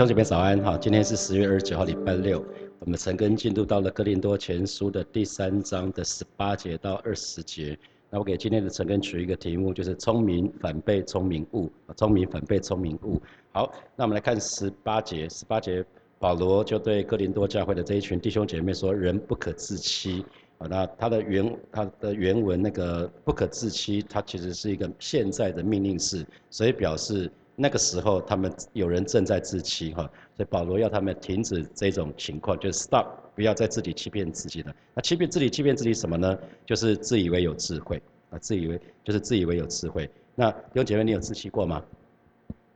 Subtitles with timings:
[0.00, 0.78] 兄姐妹早安哈！
[0.78, 2.42] 今天是十月二十九号，礼拜六。
[2.78, 7.78] 我们陈根进入到了哥林多前书的第三章的十八节到二十节。
[8.08, 11.70] 那我给今天的陈根取一个题目，就是聪明反被聪明误。
[11.98, 13.20] 聪明反被聪明误。
[13.52, 15.28] 好，那我们来看十八节。
[15.28, 15.84] 十八节，
[16.18, 20.24] 保罗就对哥林多教会的这一群弟兄姐妹说：“人不可自欺。”
[20.56, 27.30] 啊，那他的原他的原文那个“不可自欺”，它其实是一个现在的命令式，所以表示。
[27.62, 34.74] 那个时候，他们有人正在自欺哈，所以保罗要他们停止这种情况，就是 stop，不要再自己欺骗自己了。
[34.94, 36.38] 那欺骗自己，欺骗自己什么呢？
[36.64, 40.08] 就是自以为有智慧啊，自以为就是自以为有智慧。
[40.34, 41.84] 那弟兄姐妹，你有自欺过吗？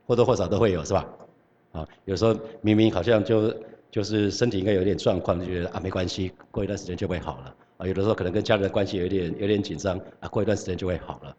[0.05, 1.09] 或多或少都会有是吧？
[1.71, 3.51] 啊，有时候明明好像就
[3.89, 7.87] 就是身体应该有点状况，就觉得啊没关系，过一段时间就会好了啊。
[7.87, 11.35] 有的时候可能跟家人的关系有点有点紧张啊，过一段时间就会好了。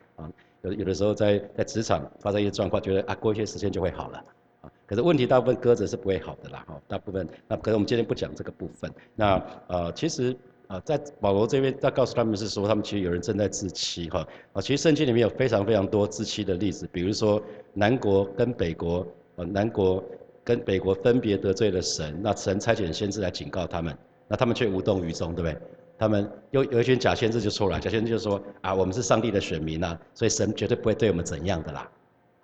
[0.74, 4.24] 有的时候在在职场发生一些状况，觉得啊过一些时间就会好了，
[4.62, 8.90] 啊，可是问题大部分搁着是不会好的啦，哈，大部分那可能我们今天不讲这个部分。
[9.14, 10.36] 那呃其实
[10.66, 17.42] 啊在保罗这边在告诉他们是说，他们其实有人正在自欺哈，啊其实圣经里面有非常非常多自欺的例子，比如说
[17.72, 20.02] 南国跟北国，呃南国
[20.42, 23.96] 跟北国分别得罪了神，那神差遣先知来警告他们，
[24.28, 25.58] 那他们却无动于衷，对不对？
[25.98, 31.90] 他们有有一群假先知就出来，假先知就说啊，我们是上帝的选民呐，所以神绝对不会对我们怎样的啦。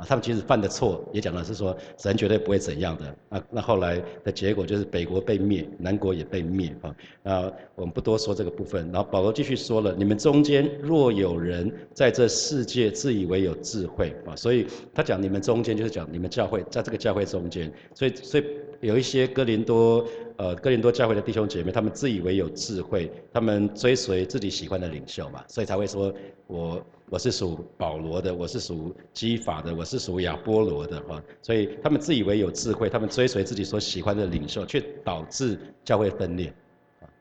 [0.07, 3.17] 他们其实犯的错也讲的是说，神绝对不会怎样的。
[3.29, 6.95] 那那后来的结果就是北国被灭，南国也被灭啊。
[7.23, 8.91] 那我们不多说这个部分。
[8.93, 18.45] 然后保罗继续说了，你们中间若有人在这世界自以为有智慧啊，所以他讲你们中间就是讲你们教会在这个教会中间，所以所以
[18.81, 20.05] 有一些哥林多
[20.37, 26.13] 呃哥林多教会的弟兄姐妹，他们自以为有智慧，他们追随自己喜欢的领袖嘛，所以才会说
[26.47, 26.85] 我。
[27.13, 36.51] 我是属保罗的，我是属基法的，我是属亚波罗的哈，所以他们自以为有智慧，他们追随自己所喜欢的领袖，却导致教会分裂，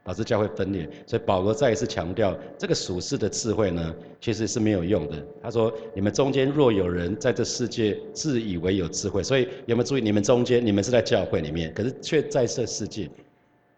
[0.01, 0.89] 导致教会分裂。
[1.05, 5.21] 所以保罗再一次强调，这个属世的智慧呢，其实是没有用的。
[5.43, 10.01] 他说：你们中间若有人在这世界自以为有智慧，所以有没有注意？
[10.01, 13.09] 你们中间，你们是在教会里面，可是却在这世界。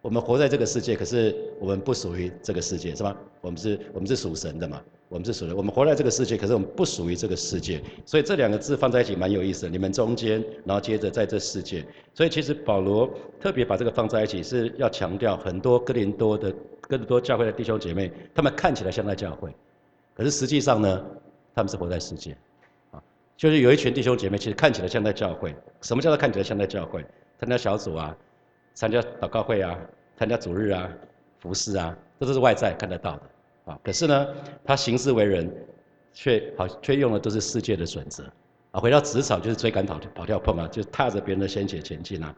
[0.04, 3.16] 我们活在这个世界，可是我们不属于这个世界，是吧？
[3.40, 4.82] 我们是，我们是属神的嘛。
[5.08, 9.70] 我们是属于我们活在这个世界，可是我们不属于这个世界，所以这两个字放在一起蛮有意思的。
[9.70, 13.10] 你们中间，然后接着在这世界，所以其实保罗
[13.40, 19.56] 特别把这个放在一起，是要强调很多哥林多的哥林多教会的弟兄姐妹，他们看起来像在教会，
[20.16, 21.06] 可是实际上呢，
[21.56, 22.36] 他们是活在世界，
[22.92, 23.02] 啊，
[23.38, 25.56] 就是有一群弟兄姐妹，其实看起来像在教会。
[25.82, 27.06] 什么叫做看起来像在教会？
[27.40, 28.18] 参加小组啊，
[28.74, 29.78] 参加祷告会啊，
[30.18, 30.90] 参加主日啊，
[31.40, 33.22] 服饰啊，这都是外在看得到的。
[33.66, 34.28] 啊，可是呢，
[34.66, 35.50] 他行事为人，
[36.12, 38.24] 却好却用的都是世界的准则，
[38.72, 42.36] 啊，回到职场就是追赶跑跑跳碰啊，就踏着别人的鲜血前进，啊，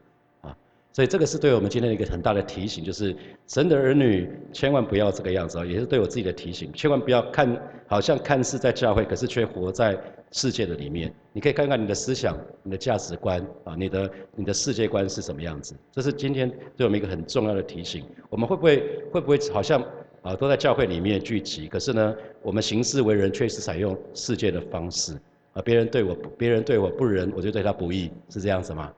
[0.95, 3.13] 所以这个是对我们今天的一个很大的提醒，就是
[3.47, 9.99] 神的儿女千万不要这个样子啊，也是对我自己的提醒，千万不要看好像看似在教会，可是却活在
[10.31, 11.13] 世界的里面。
[11.33, 18.05] 你可以看看你的思想、你的价值观啊，你的你的世界观是什么样子，这是今天对我们一个很重要的提醒。
[18.29, 19.83] 我们会不会会不会好像？
[20.21, 25.13] 啊，都在教会里面聚集，可是呢，我们行事为人却是采用世界的方式。
[25.51, 28.91] 啊，别人对我，别人对我不仁，我就对他不义，是这样子吗？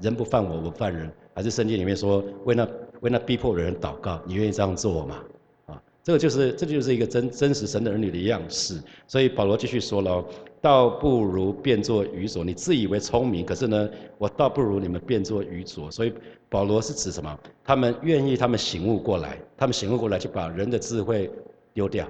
[0.00, 2.68] 人不犯我，我不犯人，还是圣经里面说为那
[3.00, 5.20] 为那逼迫的人祷告，你愿意这样做吗？
[5.66, 8.80] 啊，这个就是这就是一个真真实神的儿女的样式。
[9.06, 10.24] 所以保罗继续说了，
[10.60, 12.44] 倒不如变作愚拙。
[12.44, 15.90] 你自以为聪明，可是呢，我倒不如你们变作愚拙。
[15.90, 16.12] 所以。
[16.50, 17.36] 保罗是指什么？
[17.64, 21.28] 他们愿意，他们醒悟过来，他们醒悟过来，就把人的智慧
[21.72, 22.06] 丢掉，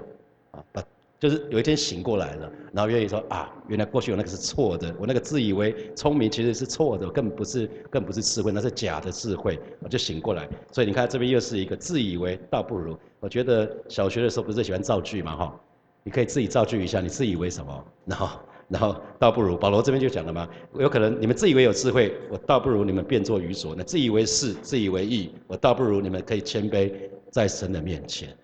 [0.51, 0.83] 啊，把
[1.27, 10.47] 就是有一天醒过来了，然后愿意说啊，原来过去我那个是错的，我那个自以为聪明其实是错的，根本不是，更不是智慧，那是假的智慧，我就醒过来。
[10.71, 12.95] 所以你看这边又是一个自以为倒不如。
[13.19, 15.59] 我觉得小学的时候不是喜欢造句嘛，哈，
[16.03, 18.29] 你可以自己造句一下，你自以为什么，然后。
[18.67, 20.49] 然后倒不如保罗这边就讲了嘛，
[20.79, 26.91] 有可能你们自以为有智慧，我倒不如你们变作愚拙；那自以为是、自以为义，我倒不如你们可以谦卑
[27.29, 28.35] 在神的面前。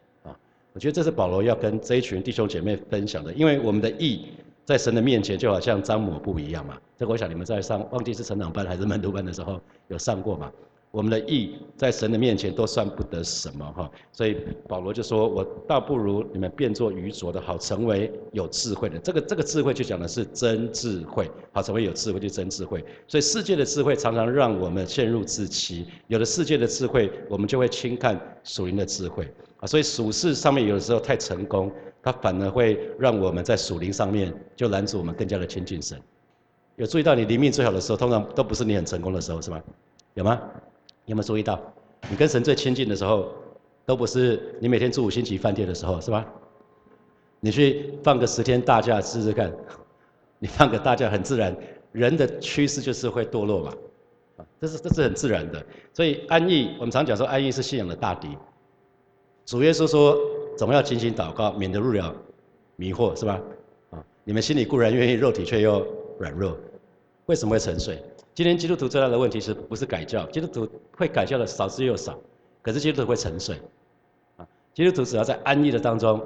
[0.73, 4.27] 我觉得这是保罗要跟这一群弟兄姐妹分享的，因为我们的义
[4.63, 6.77] 在神的面前就好像张抹布一样嘛。
[6.97, 10.51] 这个我想你们在上忘记是成长班还是门徒班的时候有上过嘛。
[10.91, 14.35] 我们的义在神的面前都算不得什么哈，所以
[14.67, 18.99] 保罗就说：“我倒不如你们变作愚拙的，好成为有智慧的。
[18.99, 22.83] 这个这个智慧就讲的是真智慧，好成为有智慧就真智慧。
[23.07, 29.25] 所以世界的智慧常常让我们陷入自欺，有了世界的智慧，我们就会轻看属灵的智慧
[29.61, 29.65] 啊。
[29.65, 31.71] 所以属世上面有的时候太成功，
[32.03, 35.97] 它反而会让我们在属灵上面就拦阻我们更加的亲近神。”
[36.77, 39.61] 有注意到你灵命最好的时候，通常都不是你很成功的时候，是吗？
[40.15, 40.41] 有吗？
[41.05, 41.59] 有没有注意到？
[42.09, 43.31] 你跟神最亲近的时候，
[43.85, 46.25] 都不是你每天住五星级饭店的时候，是吧？
[47.39, 49.51] 你去放个十天大假试试看，
[50.39, 51.55] 你放个大假很自然，
[51.91, 53.73] 人的趋势就是会堕落嘛，
[54.37, 55.63] 啊，这是这是很自然的。
[55.93, 58.29] 所以安逸，我们常讲说安逸是信仰的大敌。
[59.45, 60.17] 主耶稣说，
[60.57, 62.15] 总要精心祷告，免得入了
[62.75, 63.41] 迷惑，是吧？
[63.89, 65.85] 啊，你们心里固然愿意，肉体却又
[66.19, 66.57] 软弱，
[67.25, 68.01] 为什么会沉睡？
[68.33, 70.25] 今天基督徒最大的问题是不是改教？
[70.27, 72.17] 基督徒会改教的少之又少，
[72.61, 73.57] 可是基督徒会沉睡。
[74.37, 76.21] 啊，基督徒只要在安逸的当中，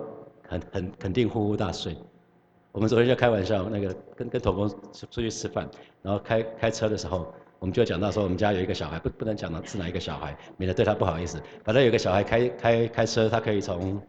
[0.48, 1.96] 很很肯定呼呼大睡。
[2.72, 5.68] 我们昨天就开玩笑，那个跟跟同工出出去吃饭，
[6.02, 7.34] 然后开开车的时候，
[7.66, 11.42] 我们就讲到说，我们家有一个小孩，不不能讲到是哪一个小孩，免得对他不好意思。
[11.64, 14.00] 反正有个小孩开开开车，他可以从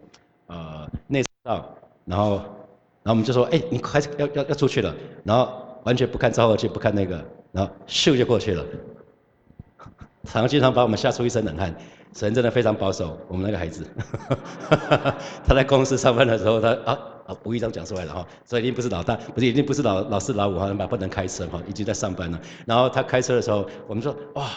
[0.47, 1.75] 呃内道，
[2.05, 4.95] 然后然后我们就说，哎，你开要要要出去了，
[5.25, 7.25] 然后完全不看照后镜，不看那个。
[7.51, 8.63] 然后咻就过去了，
[10.25, 11.75] 常经常把我们吓出一身冷汗。
[12.13, 13.87] 神真的非常保守，我们那个孩子，
[15.49, 22.41] 他在公司上班的时候，他啊啊无意中讲出来了哈，所以一定不是老大，不是一定不是老老四老五哈，不能开车哈，已经在上班了。
[22.67, 24.51] 然后他开车的时候，我们说哇，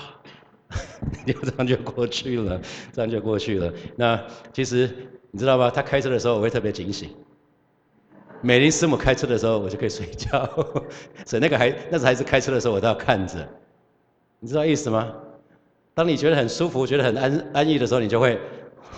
[1.25, 2.61] 就这样就过去了，
[2.93, 3.73] 这样就过去了。
[3.95, 4.19] 那
[4.53, 4.89] 其实
[5.31, 5.69] 你知道吗？
[5.69, 7.09] 他开车的时候，我会特别警醒。
[8.41, 10.49] 美玲师母开车的时候，我就可以睡觉。
[11.25, 13.47] 所以那个孩，那孩子开车的时候，我都要看着。
[14.39, 15.11] 你知道意思吗？
[15.93, 18.39] 当你觉得很舒服、觉得很安安逸的时候，你就会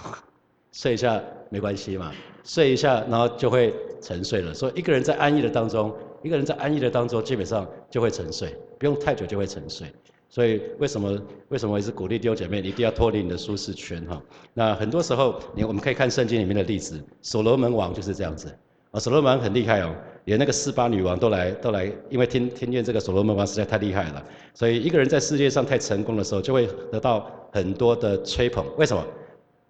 [0.71, 1.19] 睡一下，
[1.49, 2.11] 没关系嘛。
[2.43, 4.53] 睡一下，然后就会沉睡了。
[4.53, 5.93] 所以一个人在安逸的当中，
[6.23, 9.87] 一个人在安逸的当中，基本上就会沉睡，不用太久就会沉睡。
[10.29, 14.21] 所以为什么为什么一直鼓励弟兄姐妹，你一定要脱离你的舒适圈哈？
[14.53, 18.47] 那很多时候，你我们可以看圣经里面的例子，所罗门王就是这样子。
[18.91, 19.93] 啊，所罗门王很厉害哦，
[20.25, 24.23] 连那个四八女王都来都来，因为听听见这个所罗门王实在太厉害了，
[24.53, 28.65] 所以一个人在世界上太成功的时候，就会得到很多的吹捧。
[28.77, 29.05] 为什么？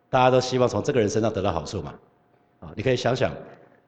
[0.09, 1.93] 大家都希望从这个人身上得到好处嘛。
[2.61, 3.31] 啊，你可以想想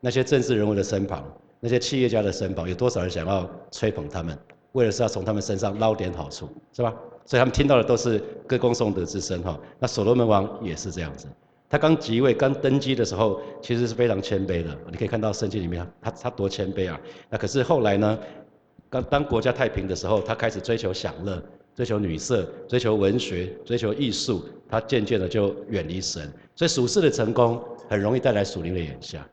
[0.01, 1.25] 那些政治人物的身旁，
[1.59, 4.37] 那些企业家的身旁，有多少人想要吹捧他们，
[4.73, 6.93] 为了是要从他们身上捞点好处，是吧？
[7.25, 9.57] 所以他们听到的都是歌功颂德之声哈。
[9.79, 11.25] 那所罗门王也是这样子。
[11.69, 14.77] 他刚即位、刚登基的时候，其实是非常谦卑的。
[14.91, 16.99] 你可以看到圣经里面，他他多谦卑啊！
[17.29, 18.19] 那可是后来呢？
[18.89, 21.41] 刚当国家太平的时候，他开始追求享乐、
[21.73, 26.31] 追求女色、追求文学、追求艺术，他渐渐的就远离神。
[26.53, 27.59] 所以属世的成功
[27.89, 29.25] 很容易带来属灵的眼下。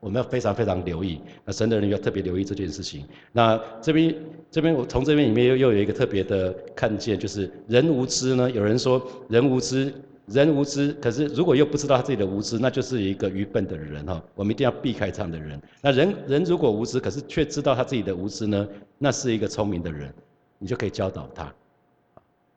[0.00, 1.20] 我们要非常非常留意。
[1.44, 3.06] 那神的人要特别留意这件事情。
[3.32, 4.14] 那这边
[4.50, 8.50] 这边我从这边里面又又有一个特别的看见，就是人无知呢。
[8.50, 9.92] 有人说人无知。
[10.26, 14.22] 人无知，可是如果又不知道他自己的无知，那就是一个愚笨的人哈。
[14.36, 15.60] 我们一定要避开这样的人。
[15.80, 18.66] 那人人如果无知，可是却知道他自己的无知呢，
[18.98, 20.14] 那是一个聪明的人，
[20.60, 21.52] 你就可以教导他。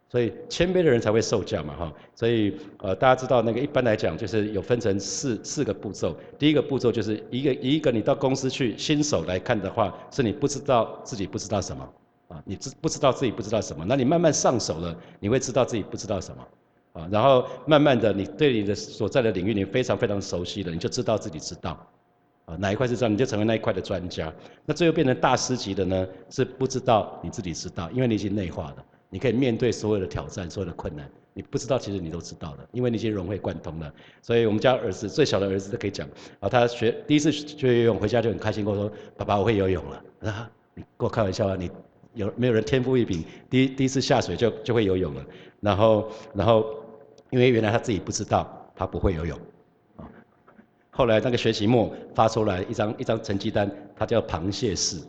[0.10, 1.94] 所以谦卑的人才会受教嘛哈。
[2.14, 6.16] 所以呃，大家知道那个一般来讲就是有分成四四个步骤。
[6.40, 11.88] 第一个步骤就是一个一个你到公司去新手来看的话，是你不知道自己不知道什么
[12.30, 13.86] 啊，你知不知道自己不知道什么？
[13.88, 16.48] 那你慢慢上手了，你会知道自己不知道什么。
[16.94, 21.72] 啊，然后慢慢的，你对你的所在的领域，你非常非常熟悉了，你就知道自己知道，
[22.46, 24.34] 啊，哪一块是这样，你就成为那一块的专家。
[24.66, 33.90] 那最后变成大师级的呢，是不知道你自己知道，因为你已经内化了，你可以面对所有的挑战，所有的困难，你不知道其实你都知道了，因为你已经融会贯通了。
[34.22, 36.06] 所以我们家儿子最小的儿子都可以讲，
[36.42, 41.56] 啊，他学第一次学游泳回家就很开心，跟我说：“爸爸，我会游泳了。”啊，你跟我开玩笑啊？
[41.56, 41.72] 你
[42.14, 45.26] 有没有人天赋异禀，第一第一次下水就就会游泳了？
[45.62, 46.66] 然后然后。
[47.32, 49.38] 因为原来他自己不知道他不会游泳，
[49.98, 50.08] 啊，
[50.92, 55.02] 后来那个学期末发出来一张一张成绩单，他叫螃蟹式，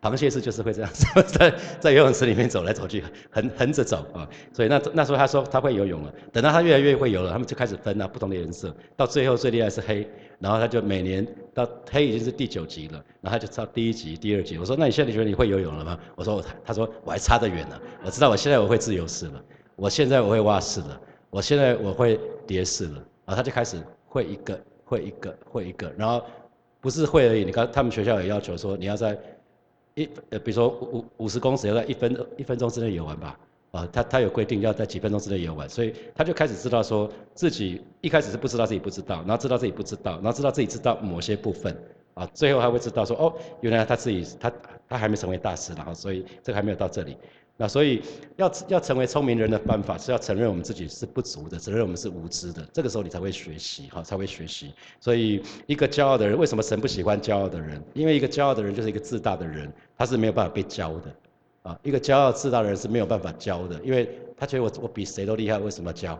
[0.00, 1.06] 螃蟹是就是会这样子
[1.38, 15.98] 在在游泳池里面走来走去，横横着走啊，所以那那时候他说他会游泳了，等到他越来越会游了，他们就开始分啊不同的颜色，到最后最厉害是黑，然后他就每年到黑已经是第九级了，然后他就到第一级、第二级，我说那你现在觉得你会游泳了吗？
[16.16, 19.42] 我说我他说我还差得远呢，我知道我现在我会自由式了。
[19.76, 26.22] 我现在我会蛙式了，我现在我会蝶式了，然后他就开始会一个，会一个，会一个，然后
[26.82, 27.46] 不是会而已。
[27.46, 29.18] 你看他们学校也要求说，你要在
[30.00, 33.38] 一呃，比如说五五五十公尺要在一分一分钟之内游完吧，
[33.72, 41.76] 啊，他他有规定要在几分钟之内游完，所以他就开始知道说自己一开始是不知道自己不知道，然后知道自己不知道，然后知道自己知道某些部分，
[42.14, 44.52] 啊，最后他会知道说，哦，原来他自己他
[44.88, 47.16] 他还没成为大师，然后所以这还没有到这里。
[47.60, 48.00] 那所以
[48.36, 54.72] 要要成为聪明人的办法是要承认我们自己是不足的，承认我们是无知的，这个时候你才会学习，哈，才会学习。
[54.98, 57.78] 所以一个骄傲的人，为什么神不喜欢骄傲的人？
[57.92, 61.14] 因为一个骄傲的人就是一个自大的人，他是没有办法被教的，
[61.64, 66.18] 啊，一个骄傲自大的人是没有办法教的，因为他觉得我我比谁都厉害，为什么教？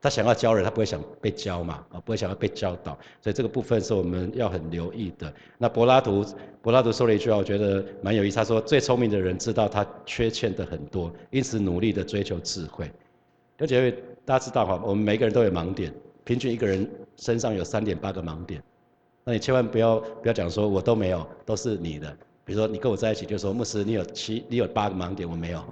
[0.00, 5.32] 他想要教人，他不会想被教嘛，啊，不会想要被教导，所以这个部分是我们要很留意的。
[5.58, 6.24] 那柏拉图，
[6.62, 8.36] 柏拉图说了一句话，我觉得蛮有意思。
[8.36, 12.90] 他说，最聪明的人知道他缺欠的很多，因此努力的追求智慧。
[13.58, 13.90] 而且
[14.24, 15.92] 大家知道哈，我们每个人都有盲点，
[16.24, 18.62] 平均一个人身上有三点八个盲点。
[19.22, 22.10] 那你千万不要不要讲说我都没有，都是你的。
[22.42, 25.62] 比如说你跟我在一起，就说牧师，你有七，你有八个盲点，我没有。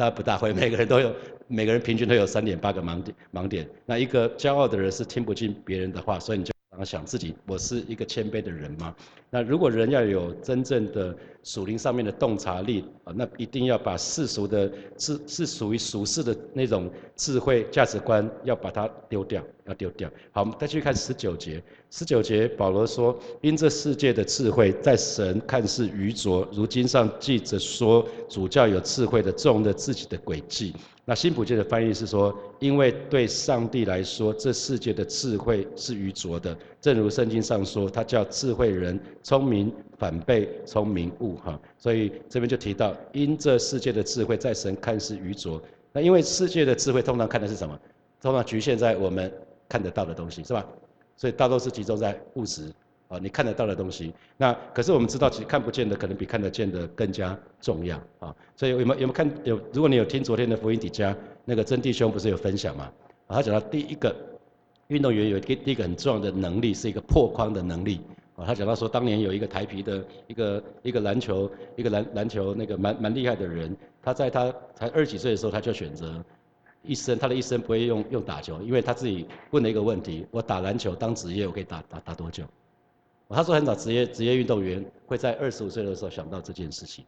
[0.00, 1.14] 大家不大会， 每个人都有。
[1.46, 3.68] 每个人平均都有三点八个盲点，盲点。
[3.84, 8.94] 那一个骄傲的人是听不进别人的话，所以你就常想自己，我是一个谦卑的人吗？
[9.28, 20.08] 那如果人要有真正的属灵上面的洞察力啊，那一定要把世俗的智是属于俗世的那种智慧价值观，要把它丢掉，要丢掉。
[20.30, 21.60] 好，我们再去看十九节。
[21.90, 30.72] 十九节保罗说：“因这世界的智慧，在神看似愚拙，如今上记着说，主教有智慧的，中了自己的诡计。”
[31.04, 41.60] 那新普界的翻译是说，因为对上帝来说，这世界的智慧是愚拙的，正如圣经上说，他叫智慧人聪明反被聪明误哈。
[41.76, 45.60] 所以这边就提到，因这世界的智慧在神看似愚拙。
[45.92, 47.76] 那因为世界的智慧通常看的是什么？
[48.22, 49.32] 通常局限在我们
[49.68, 50.64] 看得到的东西，是吧？
[51.20, 52.72] 所以大多是集中在物质。
[53.10, 58.32] 啊，你看得到的东西，那可是我们知道，其实看不见的可能比看得见的更加重要啊。
[58.54, 59.60] 所以有没有有没有看有？
[59.72, 62.88] 如果你有听昨天的福音底下，那个真弟兄不是有分享嘛？
[63.26, 64.14] 他讲到第一个
[64.86, 68.00] 运动员有一个第一个很重要的能力，是一个破框的能力
[68.36, 68.46] 啊。
[68.46, 76.24] 他讲到说，当年有一个台皮的一个一个篮球一个篮篮球那个蛮蛮厉害的人，他在他才二十几岁的时候，他就选择
[76.82, 82.44] 一生他的一生不会用用打球，因为他自己问了一个问题：我打篮球当职业，我可以打打打多久？
[83.28, 87.04] 他说很早职业职业运动员会在二十五岁的时候想到这件事情，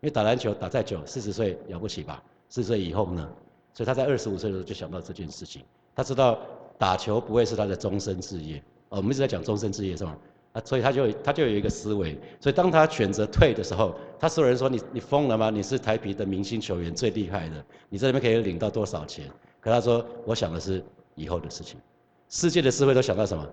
[0.00, 2.22] 因为打篮球打再久，四十岁了不起吧？
[2.48, 3.30] 四十岁以后呢？
[3.74, 5.62] 所以他在二十五岁的时候就想到这件事情。
[5.94, 6.38] 他知道
[6.78, 8.58] 打球不会是他的终身事业。
[8.88, 10.16] 哦，我们一直在讲终身事业是吗？
[10.52, 12.18] 啊，所以他就他就有一个思维。
[12.40, 15.50] 所以当他选择退的时候，他所有人说你你疯了吗？
[15.50, 19.30] 你是台皮的明星球员最厉害的，你在那边可以领到多少钱？
[19.60, 20.82] 可他说我想的是
[21.14, 21.80] 以后的事情。
[22.28, 23.46] 世界的智慧都想到什么？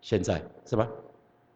[0.00, 0.88] 现在是吧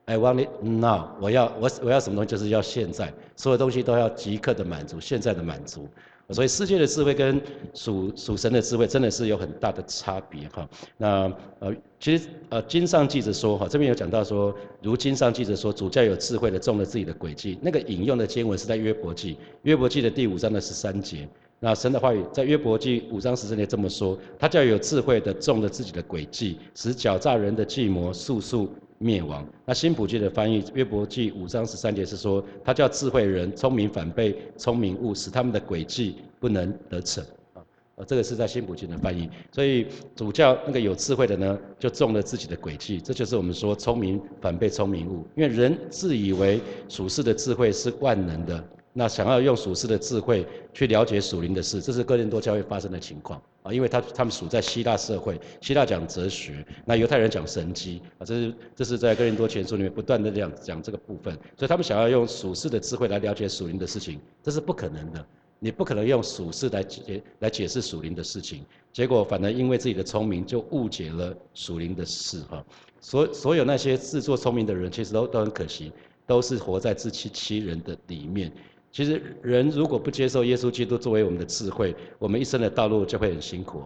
[0.06, 5.88] ？I want it now，我要我我要什么东西，就是要现在，所有东西都要即刻的满足，现在的满足。
[6.32, 7.40] 所以世界的智慧跟
[7.74, 10.68] 属属神的智慧真的是有很大的差别哈。
[10.96, 17.58] 那呃，其实呃，经上记着说哈，这边有讲到说，如经上记着说，主教有智慧的中了自己的诡计。
[17.60, 21.28] 那个引用的经文是在约伯记，约伯记的第五章的十三节。
[21.58, 28.72] 那神的话语在约伯记五章十三节这么说，他叫有智慧的中了自己的诡计，使狡诈人的计谋速速。
[29.02, 29.46] 灭亡。
[29.64, 37.24] 那新普记的翻译，约伯记五章十三节是说，他叫智慧人聪明反被聪明误，使他们的诡计不能得逞。
[37.54, 37.64] 啊，
[38.06, 39.30] 这个是在新普记的翻译。
[39.50, 43.00] 所以主教那个有智慧的呢，就中了自己的诡计。
[43.00, 48.62] 这就是我们说聪明反被聪明误，因为人自以为属世的智慧是万能的。
[48.92, 53.40] 那想要用属世的智慧去了解属灵的事，这是哥林多教会发生的情况。
[53.62, 65.22] 啊，因为他他们属在希腊社会，希腊讲哲学，那犹太人讲神机啊，这是这是在哥林多前书里面不断的讲讲这个部分，所以他们想要用属世的智慧来了解属灵的事情，这是不可能的，
[65.58, 72.64] 你不可能用属世来解来解释属灵的事情，结果反而因为自己的聪明就误解了属灵的事哈，
[72.98, 75.92] 所所有那些自作聪明的人其实都都很可惜，
[76.26, 78.50] 都是活在自欺欺人的里面。
[78.92, 83.84] 其实人如果不接受耶稣基督作为我们的智慧，我们一生的道路就会很辛苦。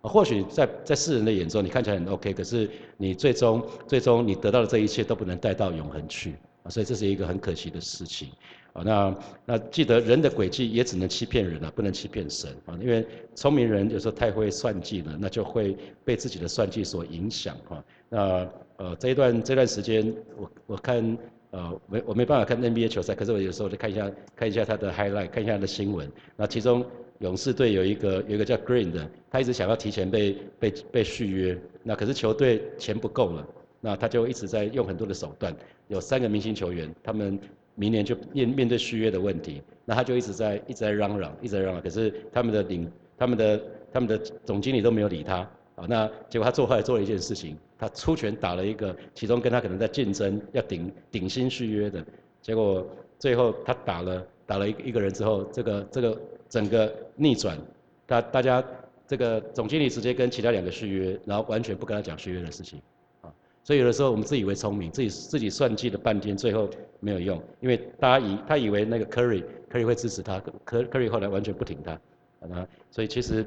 [0.00, 6.34] 啊，或许在在世人的眼中，你看起来很 OK，可是你最终最终你得到的这一切都不能带到永恒去。
[6.62, 8.28] 啊，所以这是一个很可惜的事情。
[8.74, 12.50] 啊，那那记得人的诡计也只能欺骗人了，不能欺骗神。
[12.66, 17.56] 啊，因为聪明人有时候太会算计了，那就会被自己的算计所影响。
[17.68, 21.18] 哈，那呃这一段这段时间，我我看。
[21.54, 26.10] 呃，没我没办法看 NBA 球赛，可是我有时候就看一下看一下他的 highlight，看一下他的新闻。
[26.34, 26.84] 那其中
[27.20, 33.46] 勇士队有一个有一个叫 Green 的，他一直想要提前被被被续约，那可是球队钱不够了，
[33.80, 35.54] 那他就一直在用很多的手段。
[35.86, 37.38] 有三个明星球员，他们
[37.76, 41.80] 明年就面面对续约的问题，那他就一直在一直在嚷嚷，一直在嚷嚷。
[41.80, 45.86] 可是他们的领他们的他们的总经理都没有理他啊。
[45.88, 47.56] 那结果他做后来做了一件事情。
[47.76, 52.02] 他出拳打了一个，其中跟他可能在竞争要顶顶薪续约的，
[52.40, 52.86] 结果
[53.18, 57.58] 最后他打了打了一一个人之后，这个这个整个逆转，
[58.06, 58.64] 大大家
[59.06, 62.80] 这个总经理直接跟其他两个续约，然后完全不跟他讲续约的事情，
[63.20, 63.28] 啊，
[63.64, 71.92] 所以有的时候我们自以为聪明，自己自己算计了半天，最后没有用，因为大家以他以为那个 Curry Curry 会支持他，Curry 后来完全不挺他，
[72.48, 73.44] 啊，所以其实。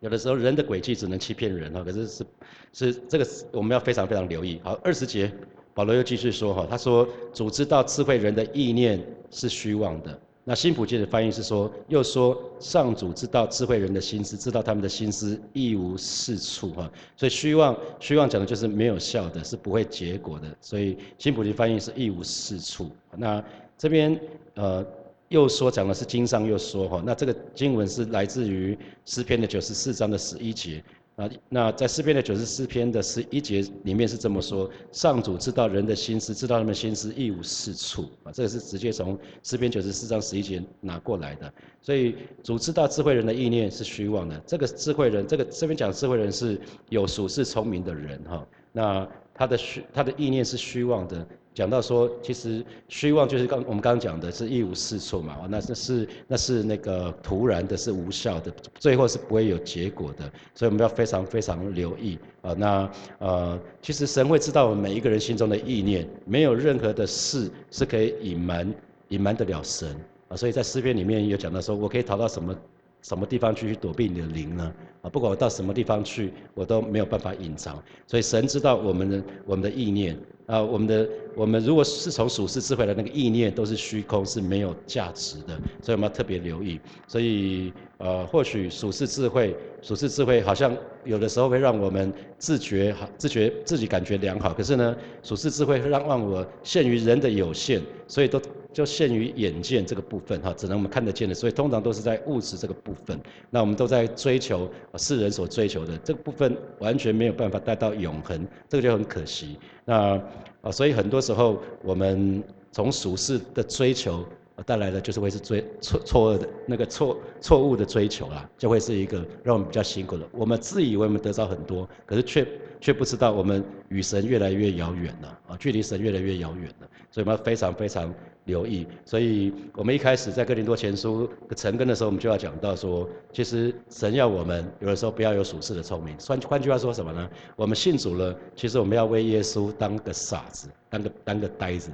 [0.00, 2.26] 有的时候人的诡计只能欺骗人哈，可是是
[2.72, 4.58] 是这个我们要非常非常留意。
[4.64, 5.30] 好，二十节
[5.74, 8.98] 保罗又继续说哈，他说主知道智慧人的意念
[9.30, 10.18] 是虚妄的。
[10.42, 16.90] 那新普界的翻译是说，又说上主知道智慧人的心思，知道他们的心思一无是处哈。
[17.14, 20.48] 所以虚妄虚妄讲的就是没有效的，是不会结果的。
[20.62, 22.90] 所以新普界翻译是一无是处。
[23.16, 23.44] 那
[23.76, 24.18] 这边
[24.54, 24.84] 呃。
[25.30, 30.82] 又说讲的是经上又说哈，那这个经文是来自于诗篇的九十四章的十一节
[31.14, 31.30] 啊。
[31.48, 38.32] 那在诗篇的九十四篇的十一节里面是这么说：上主知道人的心思，知道他们心思一无是处啊。
[38.32, 41.52] 这个是直接从诗篇九十四章十一节拿过来的。
[41.80, 44.36] 所以主知道智慧人的意念是虚妄的。
[44.44, 48.44] 这个智慧人，这个这边讲智慧人是有属世聪明的人哈。
[48.72, 51.24] 那他的虚他的意念是虚妄的。
[51.52, 62.54] 讲到说，其实虚妄就是刚我们刚刚讲的是一无是处嘛，那那是那是那个突然的，是无效的，最后是不会有结果的，所以我们要非常非常留意啊。
[62.56, 68.74] 那呃，其实神会知道我们每一个人心中的意念，没有任何的事是可以隐瞒
[69.08, 69.94] 隐瞒得了神
[70.28, 70.36] 啊。
[70.36, 72.56] 所以在诗篇里面有讲到说，我可以逃到什么
[73.02, 74.72] 什么地方去去躲避你的灵呢？
[75.02, 77.82] 啊，不管我到什么地方去，我都没有办法隐藏。
[78.06, 80.16] 所以神知道我们的我们的意念。
[80.46, 86.80] 啊，我们的我们如果是从属世智慧的那个意念都是虚空，是没有价值的，所以我们要特别留意。
[87.06, 94.52] 所以呃，或许属世智慧，属世智慧好像有的时候会让我们自觉好，自觉自己感觉良好。
[94.52, 101.34] 可是呢，属世智慧让让我限于人的有限，所以都就限于眼见这个部分哈，只能我们看得见的。
[101.34, 103.18] 所以通常都是在物质这个部分，
[103.50, 109.58] 那我们都在追求世人所追求的这个部分，完全没有办法带到永恒，这个就很可惜。
[109.84, 110.20] 那
[110.62, 114.24] 啊，所以很多时候我们从俗世的追求
[114.62, 120.26] 带来的，就是会是追错错的那个错错误的追求啦，就会是一个让我们比较辛苦的。
[120.32, 122.46] 我们自以为我们得到很多，可是却
[122.80, 126.88] 却不知道我们与神越来越遥远了啊，距离神越来越遥远了。
[127.10, 128.12] 所以我们要非常非常
[128.44, 128.86] 留意。
[129.04, 136.16] 所以我们一开始在哥林多前书成根的时候，我们就要讲到说，其实神要我们有的时候不要有属世的聪明。
[136.18, 137.28] 换换句话说什么呢？
[137.56, 141.90] 我们信主了，其实我们要为耶稣当个傻子，当个当个呆子，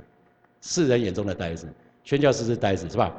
[0.61, 1.67] 世人眼中的呆子，
[2.07, 3.13] 宣教师是呆子是吧？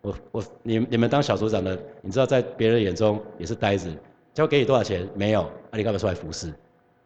[0.00, 3.92] 我我你你们当小组长的，你知道在别人眼中也是呆子，
[4.32, 5.06] 交给你多少钱？
[5.14, 6.50] 没有，啊你干嘛出来服侍？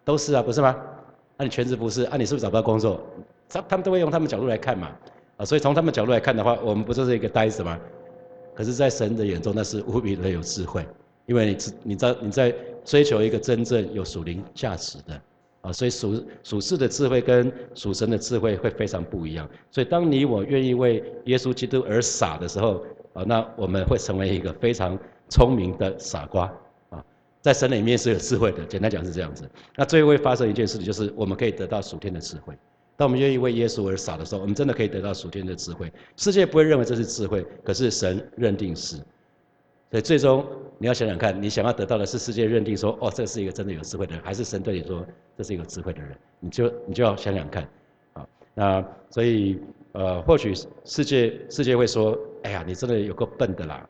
[0.04, 0.76] 都是啊，不是吗？
[1.36, 3.00] 那你全职服侍，啊你是不是找不到工作？
[3.48, 4.92] 他他们都会用他们角度来看嘛，
[5.36, 7.76] 啊，所以从他们角度来看的话，我们不就是一个呆子吗？
[8.54, 10.86] 可是，在神的眼中，那是无比的有智慧，
[11.26, 15.20] 因为你知你在你在追求一个真正有属灵价值的，
[15.62, 19.48] 啊，所以属属世的智慧跟属神的智慧会非常不一样。
[19.70, 26.50] 所以，当你我愿意为耶稣基督而傻的时候，啊，那我们会成为一个非常聪明的傻瓜，
[26.88, 27.04] 啊，
[27.42, 28.64] 在神里面是有智慧的。
[28.64, 29.48] 简单讲是这样子。
[29.76, 32.54] 那最后会发生一件事情，就是我们可以得到属天的智慧。
[32.96, 35.92] 当我们愿意为耶稣而傻的时候，我们真的可以得到属天的智慧。
[36.16, 38.96] 世界不会认为这是智慧，可是神认定是。
[39.90, 40.46] 所以最终
[40.78, 45.04] 你要想想看，你想要得到的是世界认定说，哦，这是一个真的有智慧的人，还是神对你说
[45.36, 46.16] 这是一个智慧的人？
[46.38, 47.68] 你就你就要想想看，
[48.12, 49.58] 啊，那所以
[49.92, 53.88] 呃，或许世界世界会说，哎呀，你真的有够笨的啦，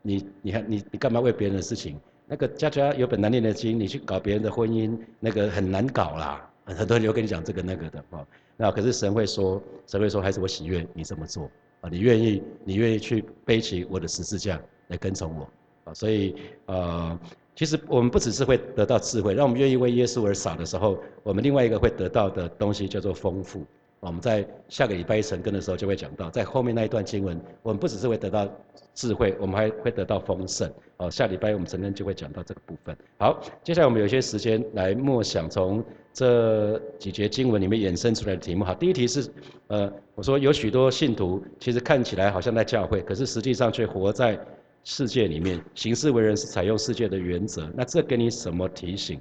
[0.00, 2.00] 你你还你你干嘛为别人的事情？
[2.26, 6.50] 那个家家有本难念的经，你去搞别人的婚姻，那个很难搞啦。
[6.64, 8.26] 很多人就跟你讲这个那个的，啊。
[8.56, 11.50] 那可是神会说，神会说，还是我喜悦你这么做
[11.82, 15.48] 啊，你愿意，你愿意去背起我的十字架来跟从我
[15.84, 16.34] 啊，所以
[16.66, 17.18] 呃，
[17.54, 23.66] 其实我们不只是会得到智慧，让我们愿意为耶稣而傻的时候，我们另外一个会得到的东西叫做丰富。
[23.98, 28.48] 我们在下个礼拜一晨更的时候就会讲到，在后面那一段经文，我们不只是会得到
[28.94, 30.68] 智慧，我们还会得到丰盛。
[30.96, 32.96] 哦，下礼拜我们晨更就会讲到这个部分。
[33.18, 38.64] 好，接下来我们有些时间来默想从这几节经文里面衍生出来的题目。
[38.64, 39.30] 好，第一题是，
[39.68, 44.38] 呃，我说有许多信徒其实看起来好像在教会，可是实际上却活在
[44.84, 47.70] 世界里面，行事为人是采用世界的原则。
[47.74, 49.18] 那这给你什么提醒？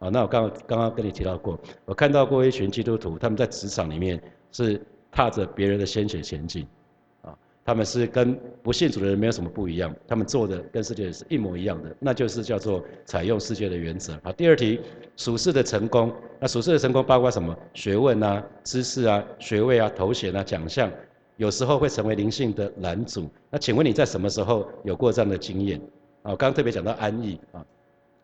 [0.00, 4.20] 啊，那我刚刚刚跟你提到过，我看到过一群基督徒，他们在职场里面
[4.52, 4.78] 是
[5.10, 6.66] 踏着别人的鲜血前进，
[7.64, 14.12] 他们是跟不信主的人没有什么不一样，他们做的跟世界是一模一样的，那就是叫做采用世界的原则。
[14.22, 14.80] 好，第二题，
[15.16, 17.56] 属世的成功，那属世的成功包括什么？
[17.72, 20.90] 学问啊、知识啊、学位啊、头衔啊、奖项，
[21.38, 23.30] 有时候会成为灵性的拦阻。
[23.48, 25.80] 那请问你在什么时候有过这样的经验？
[26.22, 27.64] 啊，刚刚特别讲到安逸啊，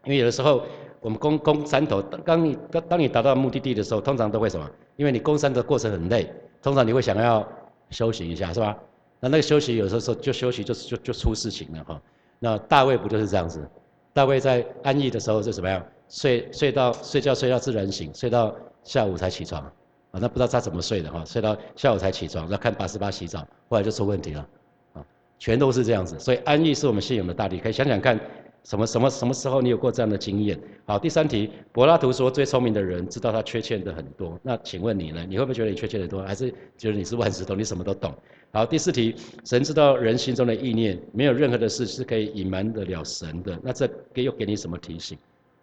[0.04, 0.62] 因为有的时候
[1.00, 4.70] 我们攻攻山头，当你当当你达到目的地的时候，通常都会什么？
[4.96, 6.30] 因为你攻山的过程很累，
[6.62, 7.46] 通常你会想要
[7.88, 8.76] 休息一下，是吧？
[9.20, 12.02] 那那个休息有时候说就休息就就就出事情了哈。
[12.38, 13.68] 那大卫不就是这样子？
[14.12, 15.84] 大卫在安逸的时候是怎么样？
[16.08, 18.52] 睡睡到睡觉睡到自然醒，睡到
[18.82, 19.72] 下午才起床啊。
[20.12, 21.22] 那不知道他怎么睡的哈？
[21.24, 24.48] 睡到下午才起床，要看八十八洗澡，后来就出问题了
[24.94, 25.04] 啊。
[25.38, 27.58] 全都是这样子，所以安逸是我们信仰的大地。
[27.58, 28.18] 可以想想看，
[28.62, 30.58] 什么什么什么时候你有过这样的经验？
[30.84, 34.38] 好，第三题，柏拉图说最聪明的人知道他缺欠的很多。
[34.42, 35.24] 那请问你呢？
[35.28, 38.14] 你会不会觉得你缺欠的多，还是觉得你是万事通，你什么都懂？
[38.52, 43.58] 好，第四题，神知道人心中的意念，没有任何的事是可以隐瞒得了神的。
[43.62, 45.16] 那这给又给你什么提醒？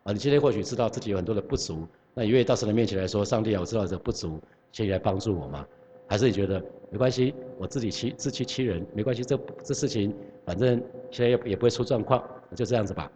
[0.03, 4.39] 啊，你今天或许知道自己有很多的不足，那你愿意到神的面前来说，上帝啊，我知道这不足，
[4.71, 5.65] 请你来帮助我吗？
[6.07, 10.13] 还是你觉得没关系，我自己欺自欺欺人，没关系，这这事情
[10.45, 10.81] 反正
[11.11, 12.23] 现在也也不会出状况，
[12.55, 13.11] 就这样子吧。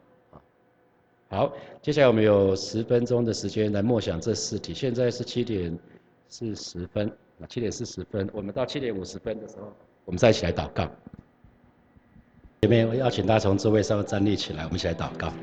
[1.29, 4.73] 好，接下来我们有十分钟的时间来默想这四题。
[4.73, 5.77] 现在是七点
[6.27, 7.11] 四十分。
[7.49, 9.73] 七点四十分，我们到七点五十分的时候，
[10.05, 10.87] 我们再一起来祷告。
[12.61, 15.33] 前面我邀请大家从座位上站立起来，我们一起来祷告。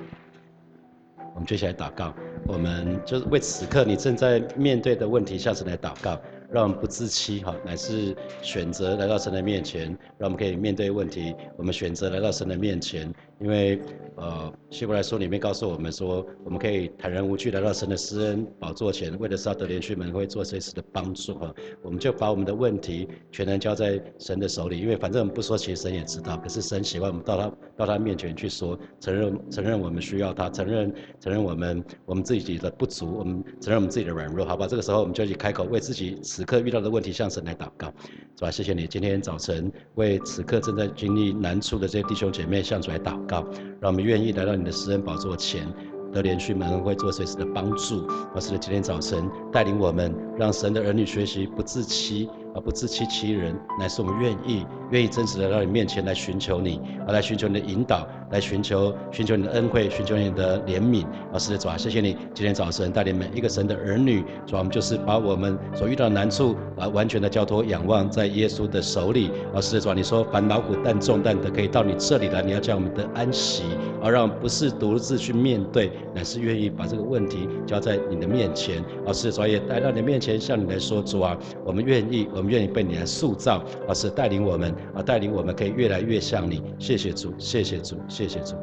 [1.35, 2.15] 我们接下来祷告，
[2.47, 6.21] 我们就是为此刻你正在面对的问题，下次来祷告。
[6.51, 11.35] 让我们不自欺，哈，乃是选择来到神的面前，让我们可以面对问题。
[11.59, 13.79] 我们选择来到神的面前，因为，
[14.17, 21.55] 呃，希伯来书里面告诉我们说，我们可以坦然无惧来到神的施恩宝座前，为了是要得连续门会做这次的帮助，哈。
[21.83, 26.39] 我们就把我们的问题全然交在神的手里，因为反正我们不说，其实神也知道。
[26.39, 34.67] 可是神喜欢我们到他到他面前去说，承认承认我们需要他，承认承认我们我们自己的不足，我们承认我们自己的软弱，好吧？
[34.67, 36.19] 这个时候我们就去开口为自己。
[36.39, 37.93] 此刻遇到的问题，向神来祷告，
[38.37, 38.49] 是吧？
[38.49, 43.45] 谢谢你今天早晨为此刻正在经历难处的这些弟兄姐妹向主来祷告，
[43.81, 45.67] 让我们愿意来到你的私人宝座前，
[46.13, 48.07] 得连续门会做随时的帮助。
[48.37, 52.31] 而是今天早晨带领我们，让神的儿女学习不自欺。
[52.61, 61.05] 不自欺欺人，乃是我们愿意、愿意真实的到你面前来寻求你，而来寻求你的引导，来寻求、寻求你的恩惠，寻求你的怜悯。
[61.33, 69.31] 而是的主啊，谢谢你今天早晨带领每一个神的儿女，主啊，我们就是把我们所遇到的难处啊，完全的交托、仰望在耶稣的手里。
[69.55, 73.65] 而是的主啊，你说烦恼苦担重担的，可以到你这里来，你要将我们的安息，
[74.03, 78.83] 而让不是独自去面对，乃是愿意把这个问题交在你的面前。
[79.07, 82.27] 而是主啊，也带到你面前，向你来说，主啊，我们愿意。
[82.35, 86.63] 我们愿意被你来塑造，而是带领我们，而带领我们可以越来越像你。
[86.79, 88.55] 谢谢主，谢谢主，谢谢主。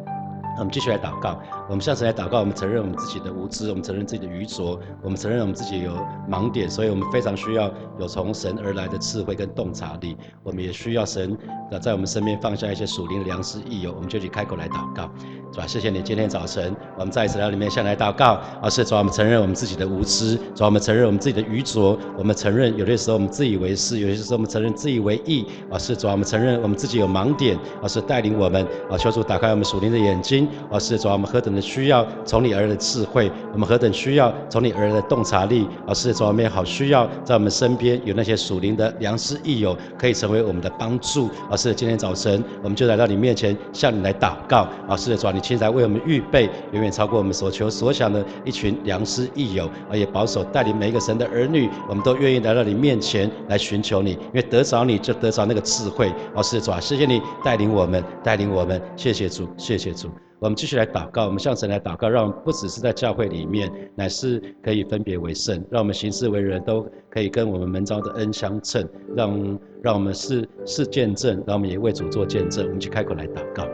[0.55, 1.41] 那我们继续来祷告。
[1.67, 5.91] 我们下次来祷告，我们承认我们自己的无知，我们承认自己的愚拙，我们承认我们自己有
[6.29, 10.15] 盲点，所以我们非常需要有从神而来的智慧跟洞察力。
[10.43, 11.35] 我们也需要神
[11.81, 15.09] 在我们身边放下一些属灵的良师益友，我们就去开口来祷告。
[15.51, 18.39] 主啊，谢谢你今天早晨，我们在此料里面向来祷告。
[18.61, 25.47] 而是主啊，我们承认我们自己的无知，主啊，我们承认我们自己的愚拙，我们承认有些时候我们自以为是，有些时候我们承认自以为意。
[25.71, 30.47] 而是主啊，我们承认我们自己有盲点，而是带领我们啊，求主打开我们属灵的眼睛。
[30.69, 35.65] 而是主啊，我们何等的需要从你而来的智慧，我们何等需要从你而来的洞察力。
[35.87, 41.29] 而是主啊，我们好需要在我们身边有那些属灵的良师益友，可以成为我们的帮助。
[41.49, 44.67] 而是今天早晨，我们就来到你面前，向你来祷告。
[44.89, 45.45] 而是主啊，你。
[45.45, 56.11] 现在为我们预备远远超过我们所求所想的一群良师益友，而也保守带领每一个神的儿女，我们都愿意来到你面前来寻求你，因为得着你就得着那个智慧。
[56.33, 60.09] 哦，是主啊，谢谢你带领我们，带领我们，谢谢主，谢谢主。
[60.39, 72.65] 我们继续来祷告，我们向神来祷告，让不只是在教会里面，乃是可以分别为圣，让我们行事为人都可以跟我们门招的恩相称，让让我们是是见证，让我们也为主做见证。
[72.65, 73.65] 我们去开口来祷告。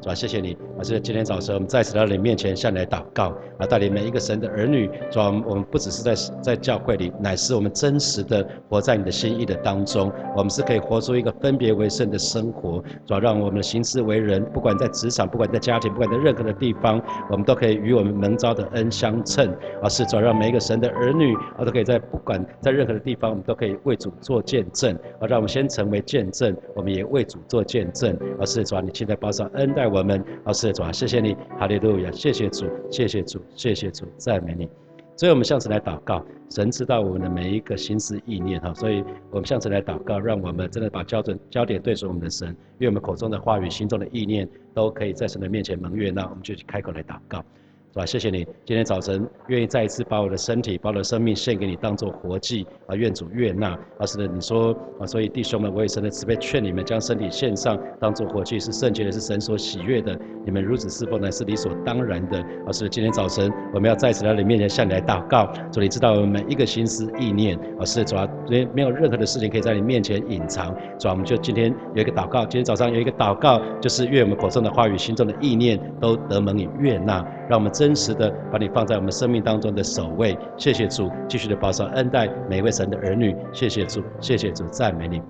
[0.00, 0.14] 是吧？
[0.14, 5.26] 谢谢你，而是今天早晨我们再次到你面前向你来祷告，啊，带领每一个神的儿女，是吧？
[5.46, 29.89] 我们不只是在在教会里，乃是我们真实的活在你的心意的当中，我们是可以活出一个分别为圣的生活，主要让我们的行事为人，不管在职场，不管在家庭，不管在任何的地方，我们都可以与我们蒙召的恩相称，而是主要让每一个神的儿女，啊，都可以在不管在任何的地方，我们都可以为主做见证，啊，让我们先成为见证，我们也为主做见证，而是主要你现在保守恩待。
[29.90, 34.68] 我们，老师的主啊，谢谢你，哈利路亚，谢谢主，谢谢主，谢谢主，赞美你。
[35.16, 42.48] 所以我们下次来祷告，神知道我们的每一个心思意念哈，所以我们下次来祷告，让我们真的把焦准焦点对准我们的神，
[42.78, 47.44] 因为我们口中的话语、心中的意念都可以在神的面前蒙悦那，我们就去开口来祷告。
[47.92, 48.06] 是吧？
[48.06, 52.94] 谢谢你，今天早晨愿意再一次把我的身体、把我的生命献给你，当做活祭啊！
[52.94, 53.76] 愿主悦纳。
[53.98, 60.16] 而是的，你说啊，所以弟兄们，我也神的慈悲劝你们，将身体献上，当做活祭，是圣洁的，是神所喜悦的。
[60.44, 62.40] 你们如此侍奉呢，是理所当然的。
[62.64, 65.52] 而是今天早晨，我们要再次来到你面前，向你来祷告。
[65.72, 67.58] 主，你知道我们每一个心思意念。
[67.80, 70.72] 而是主啊，没没有任何的事情可以在你面前隐藏。
[70.96, 77.26] 主啊，我们就今天有一个祷告，今天早上有一个祷告，就是愿我们口中的话语、心中的意念都得蒙你悦纳。
[77.50, 80.38] 让我们真实的把你放在我们生命当中的首位。
[80.56, 83.34] 谢谢主，继续的保守恩待每一位神的儿女。
[83.52, 85.20] 谢谢主，谢谢主，赞美你。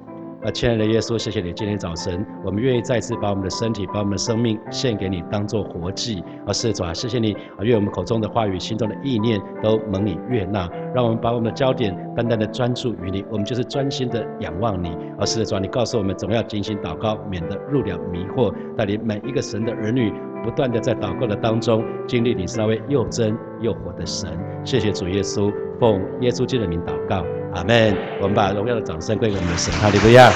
[0.42, 6.22] 啊，亲爱的耶稣，谢谢你今天早晨，我们愿意再次把我们的身体、把我们的生命献给你，当做活祭。
[6.46, 10.68] 啊，是主啊，谢谢你啊，愿我们口中的话语、心中的意念都蒙你悦纳。
[10.94, 14.96] 让我们把我们的焦点单单的专注于你，我们就是专心的仰望你。
[15.18, 18.54] 而是主啊，你告诉我们总要精心祷告，免得入了迷惑。
[18.76, 20.12] 带领每一个神的儿女。
[20.42, 27.24] 不断的在祷告的当中经历你是那位又真又活的神，谢谢主耶稣，奉耶稣基督的名祷告，
[27.54, 27.94] 阿门。
[28.20, 30.30] 我们把荣耀的掌声归给我们的神，哈利路亚。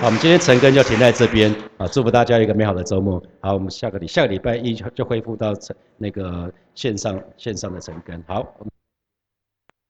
[0.00, 3.22] 好，我们今天晨更就停在这边啊，祝福大家一个美好的周末。
[3.40, 5.52] 好，我们下个礼下个礼拜一就恢复到
[5.98, 8.22] 那个线上线上的晨更。
[8.26, 8.54] 好。